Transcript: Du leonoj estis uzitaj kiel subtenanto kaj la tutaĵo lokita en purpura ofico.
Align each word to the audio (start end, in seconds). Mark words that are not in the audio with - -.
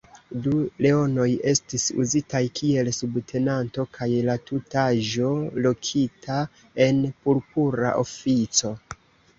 Du 0.43 0.51
leonoj 0.85 1.25
estis 1.51 1.85
uzitaj 2.05 2.41
kiel 2.61 2.89
subtenanto 3.01 3.85
kaj 3.99 4.09
la 4.31 4.39
tutaĵo 4.49 5.31
lokita 5.69 6.43
en 6.89 7.07
purpura 7.29 7.95
ofico. 8.05 8.79